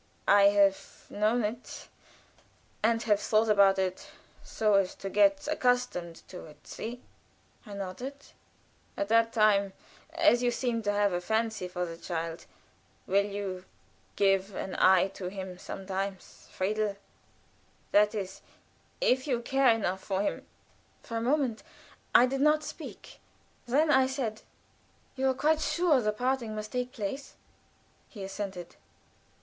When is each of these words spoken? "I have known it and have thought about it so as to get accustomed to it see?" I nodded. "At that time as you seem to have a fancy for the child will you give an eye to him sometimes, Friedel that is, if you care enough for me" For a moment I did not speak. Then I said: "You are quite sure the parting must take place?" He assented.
"I 0.27 0.45
have 0.45 1.05
known 1.11 1.43
it 1.43 1.87
and 2.81 3.03
have 3.03 3.19
thought 3.19 3.49
about 3.49 3.77
it 3.77 4.09
so 4.43 4.73
as 4.73 4.95
to 4.95 5.11
get 5.11 5.47
accustomed 5.47 6.27
to 6.27 6.45
it 6.45 6.65
see?" 6.65 7.03
I 7.67 7.75
nodded. 7.75 8.15
"At 8.97 9.09
that 9.09 9.31
time 9.31 9.73
as 10.13 10.41
you 10.41 10.49
seem 10.49 10.81
to 10.81 10.91
have 10.91 11.13
a 11.13 11.21
fancy 11.21 11.67
for 11.67 11.85
the 11.85 11.97
child 11.97 12.47
will 13.05 13.27
you 13.27 13.65
give 14.15 14.55
an 14.55 14.75
eye 14.79 15.09
to 15.09 15.27
him 15.27 15.59
sometimes, 15.59 16.47
Friedel 16.51 16.97
that 17.91 18.15
is, 18.15 18.41
if 19.01 19.27
you 19.27 19.39
care 19.39 19.69
enough 19.69 20.03
for 20.03 20.23
me" 20.23 20.41
For 21.03 21.17
a 21.17 21.21
moment 21.21 21.61
I 22.15 22.25
did 22.25 22.41
not 22.41 22.63
speak. 22.63 23.19
Then 23.67 23.91
I 23.91 24.07
said: 24.07 24.41
"You 25.15 25.29
are 25.29 25.35
quite 25.35 25.61
sure 25.61 26.01
the 26.01 26.11
parting 26.11 26.55
must 26.55 26.71
take 26.71 26.91
place?" 26.91 27.35
He 28.09 28.23
assented. 28.23 28.77